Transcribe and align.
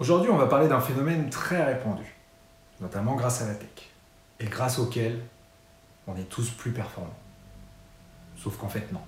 Aujourd'hui, 0.00 0.30
on 0.30 0.36
va 0.36 0.46
parler 0.46 0.68
d'un 0.68 0.78
phénomène 0.78 1.28
très 1.28 1.60
répandu, 1.60 2.04
notamment 2.80 3.16
grâce 3.16 3.42
à 3.42 3.48
la 3.48 3.54
tech, 3.54 3.68
et 4.38 4.44
grâce 4.44 4.78
auquel 4.78 5.18
on 6.06 6.14
est 6.14 6.28
tous 6.28 6.50
plus 6.50 6.70
performants. 6.70 7.18
Sauf 8.36 8.56
qu'en 8.58 8.68
fait, 8.68 8.92
non. 8.92 9.00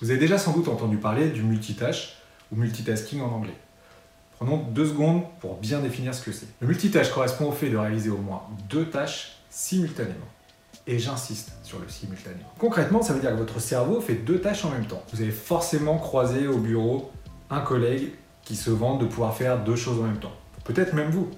Vous 0.00 0.10
avez 0.10 0.18
déjà 0.18 0.38
sans 0.38 0.54
doute 0.54 0.68
entendu 0.68 0.96
parler 0.96 1.28
du 1.28 1.42
multitâche 1.42 2.16
ou 2.50 2.56
multitasking 2.56 3.20
en 3.20 3.30
anglais. 3.30 3.56
Prenons 4.38 4.56
deux 4.56 4.86
secondes 4.86 5.24
pour 5.40 5.58
bien 5.58 5.80
définir 5.80 6.14
ce 6.14 6.22
que 6.22 6.32
c'est. 6.32 6.48
Le 6.60 6.66
multitâche 6.66 7.10
correspond 7.10 7.50
au 7.50 7.52
fait 7.52 7.68
de 7.68 7.76
réaliser 7.76 8.08
au 8.08 8.16
moins 8.16 8.48
deux 8.70 8.88
tâches 8.88 9.36
simultanément. 9.50 10.24
Et 10.86 10.98
j'insiste 10.98 11.52
sur 11.62 11.78
le 11.78 11.88
simultanément. 11.88 12.52
Concrètement, 12.58 13.02
ça 13.02 13.12
veut 13.12 13.20
dire 13.20 13.30
que 13.30 13.36
votre 13.36 13.60
cerveau 13.60 14.00
fait 14.00 14.14
deux 14.14 14.40
tâches 14.40 14.64
en 14.64 14.70
même 14.70 14.86
temps. 14.86 15.02
Vous 15.12 15.20
avez 15.22 15.30
forcément 15.30 15.96
croisé 15.96 16.48
au 16.48 16.58
bureau 16.58 17.12
un 17.50 17.60
collègue 17.60 18.10
qui 18.42 18.56
se 18.56 18.70
vante 18.70 19.00
de 19.00 19.06
pouvoir 19.06 19.36
faire 19.36 19.62
deux 19.62 19.76
choses 19.76 20.00
en 20.00 20.04
même 20.04 20.18
temps. 20.18 20.32
Peut-être 20.64 20.92
même 20.94 21.10
vous. 21.10 21.30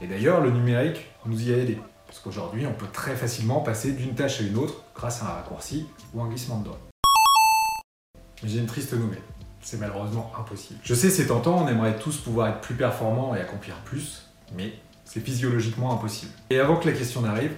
Et 0.00 0.06
d'ailleurs, 0.06 0.40
le 0.40 0.50
numérique 0.50 1.06
nous 1.26 1.48
y 1.48 1.52
a 1.52 1.58
aidé. 1.58 1.78
Parce 2.06 2.18
qu'aujourd'hui, 2.18 2.66
on 2.66 2.72
peut 2.72 2.88
très 2.92 3.14
facilement 3.14 3.60
passer 3.60 3.92
d'une 3.92 4.14
tâche 4.14 4.40
à 4.40 4.44
une 4.44 4.56
autre 4.56 4.82
grâce 4.94 5.22
à 5.22 5.26
un 5.26 5.34
raccourci 5.34 5.86
ou 6.14 6.22
un 6.22 6.28
glissement 6.28 6.58
de 6.58 6.64
doigt. 6.64 6.78
Mais 8.42 8.48
j'ai 8.48 8.58
une 8.58 8.66
triste 8.66 8.94
nouvelle. 8.94 9.22
C'est 9.60 9.78
malheureusement 9.78 10.32
impossible. 10.38 10.80
Je 10.82 10.94
sais, 10.94 11.10
c'est 11.10 11.26
tentant, 11.26 11.62
on 11.64 11.68
aimerait 11.68 11.96
tous 11.98 12.16
pouvoir 12.16 12.48
être 12.48 12.60
plus 12.60 12.74
performants 12.74 13.34
et 13.34 13.40
accomplir 13.40 13.76
plus, 13.84 14.28
mais 14.56 14.72
c'est 15.04 15.20
physiologiquement 15.20 15.92
impossible. 15.92 16.32
Et 16.50 16.58
avant 16.58 16.76
que 16.76 16.88
la 16.88 16.96
question 16.96 17.20
n'arrive, 17.20 17.52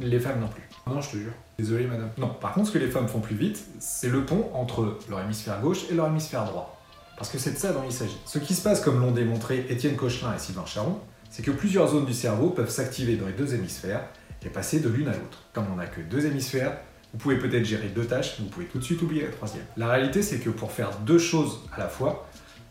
les 0.00 0.20
femmes 0.20 0.40
non 0.40 0.48
plus. 0.48 0.62
Non, 0.86 1.00
je 1.00 1.10
te 1.10 1.16
jure. 1.16 1.32
Désolé, 1.58 1.86
madame. 1.86 2.10
Non, 2.18 2.28
par 2.28 2.52
contre, 2.52 2.68
ce 2.68 2.72
que 2.72 2.78
les 2.78 2.90
femmes 2.90 3.08
font 3.08 3.20
plus 3.20 3.36
vite, 3.36 3.64
c'est 3.78 4.08
le 4.08 4.24
pont 4.24 4.50
entre 4.54 4.98
leur 5.08 5.20
hémisphère 5.20 5.60
gauche 5.60 5.84
et 5.90 5.94
leur 5.94 6.08
hémisphère 6.08 6.44
droit. 6.44 6.80
Parce 7.16 7.30
que 7.30 7.38
c'est 7.38 7.52
de 7.52 7.58
ça 7.58 7.72
dont 7.72 7.82
il 7.84 7.92
s'agit. 7.92 8.18
Ce 8.26 8.38
qui 8.38 8.54
se 8.54 8.62
passe, 8.62 8.80
comme 8.80 9.00
l'ont 9.00 9.12
démontré 9.12 9.66
Étienne 9.68 9.96
Cochelin 9.96 10.34
et 10.34 10.38
Sylvain 10.38 10.66
Charon, 10.66 10.98
c'est 11.30 11.42
que 11.42 11.52
plusieurs 11.52 11.88
zones 11.88 12.06
du 12.06 12.12
cerveau 12.12 12.50
peuvent 12.50 12.70
s'activer 12.70 13.16
dans 13.16 13.26
les 13.26 13.32
deux 13.32 13.54
hémisphères 13.54 14.02
et 14.44 14.48
passer 14.48 14.80
de 14.80 14.88
l'une 14.88 15.08
à 15.08 15.12
l'autre. 15.12 15.38
Comme 15.52 15.66
on 15.72 15.76
n'a 15.76 15.86
que 15.86 16.00
deux 16.00 16.26
hémisphères, 16.26 16.76
vous 17.12 17.18
pouvez 17.18 17.38
peut-être 17.38 17.64
gérer 17.64 17.88
deux 17.88 18.04
tâches, 18.04 18.36
mais 18.38 18.44
vous 18.44 18.50
pouvez 18.50 18.66
tout 18.66 18.78
de 18.78 18.84
suite 18.84 19.00
oublier 19.00 19.22
la 19.22 19.30
troisième. 19.30 19.64
La 19.76 19.88
réalité, 19.88 20.22
c'est 20.22 20.38
que 20.38 20.50
pour 20.50 20.72
faire 20.72 20.98
deux 20.98 21.18
choses 21.18 21.60
à 21.72 21.78
la 21.78 21.88
fois, 21.88 22.26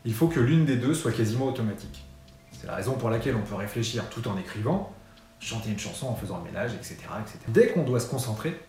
il 0.06 0.14
faut 0.14 0.28
que 0.28 0.40
l'une 0.40 0.66
des 0.66 0.76
deux 0.76 0.94
soit 0.94 1.12
quasiment 1.12 1.48
automatique. 1.48 2.06
C'est 2.52 2.68
la 2.68 2.76
raison 2.76 2.94
pour 2.94 3.10
laquelle 3.10 3.36
on 3.36 3.42
peut 3.42 3.56
réfléchir 3.56 4.10
tout 4.10 4.28
en 4.28 4.38
écrivant, 4.38 4.94
chanter 5.39 5.70
une 5.70 5.80
chanson 5.80 6.08
en 6.08 6.16
faisant 6.16 6.38
le 6.38 6.45
ménage, 6.45 6.73
etc. 6.73 6.98
etc. 7.22 7.39
Dès 7.50 7.67
qu'on 7.67 7.84
doit 7.84 8.00
se 8.00 8.08
concentrer, 8.08 8.59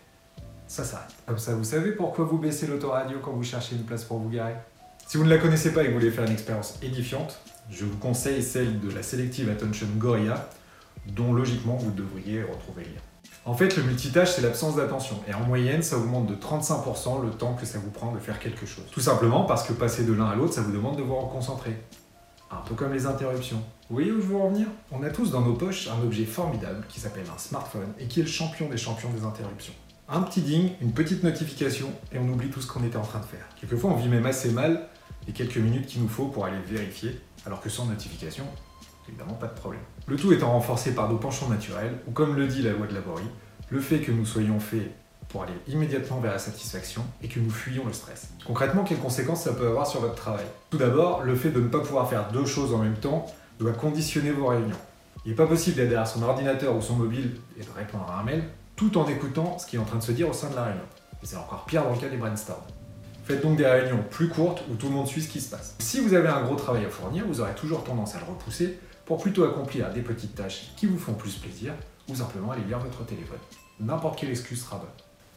ça 0.67 0.83
s'arrête. 0.83 1.13
Comme 1.25 1.37
ça, 1.37 1.55
vous 1.55 1.63
savez 1.63 1.91
pourquoi 1.91 2.25
vous 2.25 2.37
baissez 2.37 2.67
l'autoradio 2.67 3.19
quand 3.19 3.31
vous 3.31 3.43
cherchez 3.43 3.75
une 3.75 3.83
place 3.83 4.03
pour 4.03 4.17
vous 4.17 4.29
garer? 4.29 4.55
Si 5.07 5.17
vous 5.17 5.23
ne 5.23 5.29
la 5.29 5.37
connaissez 5.37 5.71
pas 5.73 5.83
et 5.83 5.85
que 5.85 5.91
vous 5.91 5.99
voulez 5.99 6.11
faire 6.11 6.25
une 6.25 6.33
expérience 6.33 6.79
édifiante, 6.81 7.39
je 7.69 7.85
vous 7.85 7.97
conseille 7.97 8.41
celle 8.41 8.79
de 8.79 8.89
la 8.89 9.03
Selective 9.03 9.49
Attention 9.49 9.87
Gorilla, 9.97 10.49
dont 11.07 11.33
logiquement 11.33 11.75
vous 11.75 11.91
devriez 11.91 12.43
retrouver 12.43 12.83
le 12.83 12.89
lien. 12.89 13.01
En 13.45 13.53
fait, 13.53 13.77
le 13.77 13.83
multitâche, 13.83 14.33
c'est 14.33 14.41
l'absence 14.41 14.75
d'attention. 14.75 15.19
Et 15.27 15.33
en 15.35 15.41
moyenne, 15.41 15.83
ça 15.83 15.97
augmente 15.97 16.25
de 16.25 16.33
35% 16.33 17.23
le 17.23 17.29
temps 17.29 17.53
que 17.53 17.67
ça 17.67 17.77
vous 17.77 17.91
prend 17.91 18.11
de 18.11 18.17
faire 18.17 18.39
quelque 18.39 18.65
chose. 18.65 18.85
Tout 18.91 19.01
simplement 19.01 19.43
parce 19.43 19.67
que 19.67 19.73
passer 19.73 20.03
de 20.03 20.13
l'un 20.13 20.25
à 20.25 20.35
l'autre, 20.35 20.53
ça 20.53 20.61
vous 20.61 20.71
demande 20.71 20.97
de 20.97 21.03
vous 21.03 21.15
reconcentrer. 21.15 21.77
Un 22.51 22.57
peu 22.57 22.75
comme 22.75 22.93
les 22.93 23.05
interruptions. 23.05 23.61
Vous 23.89 23.95
voyez 23.95 24.11
où 24.11 24.21
je 24.21 24.27
veux 24.27 24.35
en 24.35 24.49
venir? 24.49 24.67
On 24.91 25.03
a 25.03 25.09
tous 25.09 25.31
dans 25.31 25.41
nos 25.41 25.53
poches 25.53 25.87
un 25.87 26.03
objet 26.03 26.25
formidable 26.25 26.85
qui 26.89 26.99
s'appelle 26.99 27.25
un 27.33 27.37
smartphone 27.37 27.91
et 27.99 28.05
qui 28.05 28.19
est 28.19 28.23
le 28.23 28.29
champion 28.29 28.69
des 28.69 28.77
champions 28.77 29.09
des 29.09 29.23
interruptions. 29.23 29.73
Un 30.07 30.21
petit 30.21 30.41
ding, 30.41 30.71
une 30.81 30.91
petite 30.91 31.23
notification 31.23 31.91
et 32.11 32.19
on 32.19 32.29
oublie 32.29 32.49
tout 32.49 32.61
ce 32.61 32.67
qu'on 32.67 32.83
était 32.83 32.97
en 32.97 33.03
train 33.03 33.19
de 33.19 33.25
faire. 33.25 33.45
Quelquefois, 33.59 33.91
on 33.91 33.95
vit 33.95 34.07
même 34.07 34.25
assez 34.25 34.51
mal 34.51 34.87
les 35.27 35.33
quelques 35.33 35.57
minutes 35.57 35.87
qu'il 35.87 36.01
nous 36.01 36.07
faut 36.07 36.27
pour 36.27 36.45
aller 36.45 36.59
vérifier, 36.67 37.19
alors 37.45 37.59
que 37.61 37.69
sans 37.69 37.85
notification, 37.85 38.45
évidemment 39.09 39.33
pas 39.33 39.47
de 39.47 39.55
problème. 39.55 39.81
Le 40.05 40.15
tout 40.15 40.31
étant 40.31 40.51
renforcé 40.51 40.93
par 40.93 41.09
nos 41.09 41.17
penchants 41.17 41.49
naturels, 41.49 41.97
ou 42.07 42.11
comme 42.11 42.35
le 42.35 42.47
dit 42.47 42.61
la 42.61 42.73
loi 42.73 42.85
de 42.85 42.93
Laborie, 42.93 43.29
le 43.69 43.79
fait 43.79 43.99
que 43.99 44.11
nous 44.11 44.25
soyons 44.25 44.59
faits 44.59 44.91
pour 45.35 45.43
aller 45.43 45.59
immédiatement 45.67 46.21
vers 46.21 46.31
la 46.31 46.39
satisfaction 46.39 47.01
et 47.21 47.27
que 47.27 47.41
nous 47.41 47.49
fuyons 47.49 47.85
le 47.85 47.91
stress. 47.91 48.29
Concrètement, 48.47 48.85
quelles 48.85 48.99
conséquences 48.99 49.43
ça 49.43 49.51
peut 49.51 49.67
avoir 49.67 49.85
sur 49.85 49.99
votre 49.99 50.15
travail? 50.15 50.45
Tout 50.69 50.77
d'abord, 50.77 51.23
le 51.23 51.35
fait 51.35 51.49
de 51.49 51.59
ne 51.59 51.67
pas 51.67 51.81
pouvoir 51.81 52.09
faire 52.09 52.31
deux 52.31 52.45
choses 52.45 52.73
en 52.73 52.77
même 52.77 52.95
temps 52.95 53.25
doit 53.59 53.73
conditionner 53.73 54.31
vos 54.31 54.47
réunions. 54.47 54.77
Il 55.25 55.31
n'est 55.31 55.35
pas 55.35 55.45
possible 55.45 55.75
d'être 55.75 55.89
derrière 55.89 56.07
son 56.07 56.23
ordinateur 56.23 56.73
ou 56.73 56.81
son 56.81 56.95
mobile 56.95 57.35
et 57.59 57.63
de 57.65 57.69
répondre 57.75 58.09
à 58.09 58.21
un 58.21 58.23
mail 58.23 58.45
tout 58.77 58.97
en 58.97 59.09
écoutant 59.09 59.57
ce 59.57 59.65
qui 59.65 59.75
est 59.75 59.79
en 59.79 59.83
train 59.83 59.97
de 59.97 60.03
se 60.03 60.13
dire 60.13 60.29
au 60.29 60.31
sein 60.31 60.49
de 60.49 60.55
la 60.55 60.63
réunion. 60.63 60.85
C'est 61.21 61.35
encore 61.35 61.65
pire 61.65 61.83
dans 61.83 61.91
le 61.91 61.97
cas 61.97 62.07
des 62.07 62.15
brainstorms. 62.15 62.63
Faites 63.25 63.41
donc 63.41 63.57
des 63.57 63.67
réunions 63.67 64.05
plus 64.09 64.29
courtes 64.29 64.63
où 64.71 64.75
tout 64.75 64.87
le 64.87 64.93
monde 64.93 65.07
suit 65.07 65.21
ce 65.21 65.27
qui 65.27 65.41
se 65.41 65.49
passe. 65.49 65.75
Si 65.79 65.99
vous 65.99 66.13
avez 66.13 66.29
un 66.29 66.43
gros 66.43 66.55
travail 66.55 66.85
à 66.85 66.89
fournir, 66.89 67.25
vous 67.27 67.41
aurez 67.41 67.55
toujours 67.55 67.83
tendance 67.83 68.15
à 68.15 68.19
le 68.19 68.25
repousser 68.25 68.79
pour 69.05 69.17
plutôt 69.17 69.43
accomplir 69.43 69.91
des 69.91 70.01
petites 70.01 70.35
tâches 70.35 70.71
qui 70.77 70.85
vous 70.85 70.97
font 70.97 71.13
plus 71.13 71.35
plaisir 71.35 71.73
ou 72.07 72.15
simplement 72.15 72.51
aller 72.51 72.63
lire 72.63 72.79
votre 72.79 73.05
téléphone. 73.05 73.39
N'importe 73.81 74.17
quelle 74.17 74.29
excuse 74.29 74.63
sera 74.63 74.77
bonne. 74.77 74.87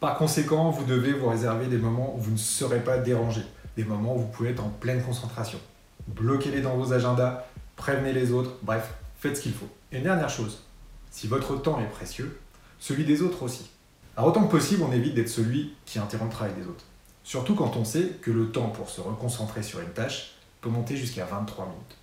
Par 0.01 0.17
conséquent, 0.17 0.71
vous 0.71 0.85
devez 0.85 1.13
vous 1.13 1.29
réserver 1.29 1.67
des 1.67 1.77
moments 1.77 2.15
où 2.15 2.21
vous 2.21 2.31
ne 2.31 2.37
serez 2.37 2.79
pas 2.79 2.99
dérangé, 2.99 3.43
des 3.77 3.85
moments 3.85 4.15
où 4.15 4.21
vous 4.21 4.29
pouvez 4.29 4.51
être 4.51 4.63
en 4.63 4.69
pleine 4.69 5.03
concentration. 5.03 5.59
Bloquez-les 6.07 6.61
dans 6.61 6.77
vos 6.77 6.93
agendas, 6.93 7.47
prévenez 7.75 8.13
les 8.13 8.31
autres, 8.31 8.53
bref, 8.63 8.95
faites 9.19 9.37
ce 9.37 9.43
qu'il 9.43 9.55
faut. 9.55 9.69
Et 9.91 9.99
dernière 10.01 10.31
chose, 10.31 10.63
si 11.11 11.27
votre 11.27 11.57
temps 11.57 11.81
est 11.81 11.91
précieux, 11.91 12.39
celui 12.79 13.05
des 13.05 13.23
autres 13.23 13.43
aussi. 13.43 13.71
Alors 14.17 14.31
autant 14.31 14.45
que 14.45 14.53
possible, 14.53 14.85
on 14.89 14.93
évite 14.93 15.15
d'être 15.15 15.29
celui 15.29 15.75
qui 15.85 15.99
interrompt 15.99 16.31
le 16.31 16.37
travail 16.37 16.55
des 16.55 16.69
autres. 16.69 16.85
Surtout 17.25 17.57
quand 17.57 17.77
on 17.77 17.85
sait 17.85 18.19
que 18.23 18.31
le 18.31 18.51
temps 18.51 18.69
pour 18.69 18.91
se 18.91 19.01
reconcentrer 19.01 19.65
sur 19.65 19.81
une 19.81 19.91
tâche 19.91 20.35
peut 20.61 20.71
monter 20.71 20.97
jusqu'à 20.97 21.25
23 21.25 21.67
minutes. 21.67 21.97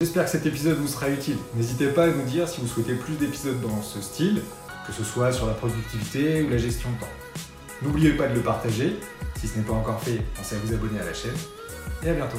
J'espère 0.00 0.24
que 0.24 0.30
cet 0.30 0.46
épisode 0.46 0.78
vous 0.78 0.88
sera 0.88 1.10
utile. 1.10 1.36
N'hésitez 1.54 1.88
pas 1.88 2.04
à 2.04 2.08
nous 2.08 2.24
dire 2.24 2.48
si 2.48 2.60
vous 2.60 2.66
souhaitez 2.66 2.94
plus 2.94 3.14
d'épisodes 3.14 3.60
dans 3.60 3.80
ce 3.82 4.00
style, 4.00 4.40
que 4.86 4.92
ce 4.92 5.04
soit 5.04 5.32
sur 5.32 5.46
la 5.46 5.54
productivité 5.54 6.42
ou 6.42 6.50
la 6.50 6.58
gestion 6.58 6.90
de 6.90 7.00
temps. 7.00 7.12
N'oubliez 7.82 8.12
pas 8.12 8.28
de 8.28 8.34
le 8.34 8.40
partager. 8.40 8.96
Si 9.36 9.48
ce 9.48 9.58
n'est 9.58 9.64
pas 9.64 9.72
encore 9.72 10.00
fait, 10.00 10.20
pensez 10.36 10.56
à 10.56 10.58
vous 10.58 10.72
abonner 10.72 11.00
à 11.00 11.04
la 11.04 11.14
chaîne. 11.14 11.34
Et 12.02 12.10
à 12.10 12.14
bientôt. 12.14 12.38